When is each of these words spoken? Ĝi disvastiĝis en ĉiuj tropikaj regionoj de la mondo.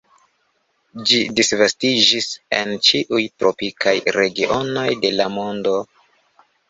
Ĝi 1.09 1.17
disvastiĝis 1.39 2.29
en 2.59 2.73
ĉiuj 2.87 3.21
tropikaj 3.43 3.95
regionoj 4.19 4.87
de 5.05 5.13
la 5.19 5.29
mondo. 5.39 5.77